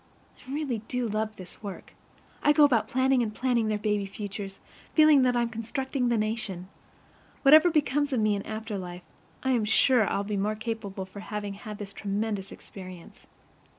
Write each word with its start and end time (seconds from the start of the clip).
I 0.35 0.51
really 0.51 0.79
do 0.87 1.05
love 1.07 1.35
this 1.35 1.61
work. 1.61 1.93
I 2.41 2.53
go 2.53 2.63
about 2.63 2.87
planning 2.87 3.21
and 3.21 3.31
planning 3.35 3.67
their 3.67 3.77
baby 3.77 4.07
futures, 4.07 4.59
feeling 4.95 5.21
that 5.21 5.35
I'm 5.35 5.47
constructing 5.49 6.09
the 6.09 6.17
nation. 6.17 6.69
Whatever 7.43 7.69
becomes 7.69 8.11
of 8.11 8.19
me 8.19 8.33
in 8.33 8.41
after 8.41 8.79
life, 8.79 9.03
I 9.43 9.51
am 9.51 9.63
sure 9.63 10.09
I'll 10.09 10.23
be 10.23 10.37
the 10.37 10.41
more 10.41 10.55
capable 10.55 11.05
for 11.05 11.19
having 11.19 11.53
had 11.53 11.77
this 11.77 11.93
tremendous 11.93 12.51
experience. 12.51 13.27